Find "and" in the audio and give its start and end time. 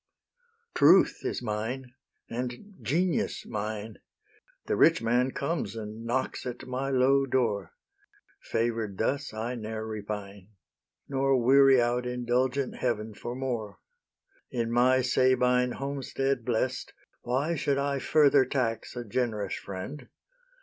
2.27-2.73, 5.75-6.05